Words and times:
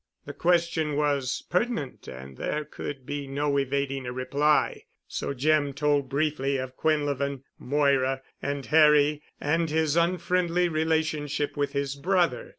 The 0.25 0.33
question 0.33 0.95
was 0.95 1.43
pertinent 1.47 2.07
and 2.07 2.35
there 2.35 2.65
could 2.65 3.05
be 3.05 3.27
no 3.27 3.59
evading 3.59 4.07
a 4.07 4.11
reply. 4.11 4.85
So 5.07 5.31
Jim 5.35 5.73
told 5.73 6.09
briefly 6.09 6.57
of 6.57 6.75
Quinlevin, 6.75 7.43
Moira 7.59 8.23
and 8.41 8.65
Harry 8.65 9.21
and 9.39 9.69
his 9.69 9.95
unfriendly 9.95 10.69
relationship 10.69 11.55
with 11.55 11.73
his 11.73 11.95
brother. 11.95 12.49